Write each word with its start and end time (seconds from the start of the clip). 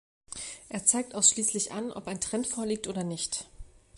Er 0.67 0.83
zeigt 0.83 1.13
ausschließlich 1.13 1.73
an, 1.73 1.91
ob 1.91 2.07
ein 2.07 2.19
Trend 2.19 2.47
vorliegt 2.47 2.87
oder 2.87 3.03
nicht. 3.03 3.45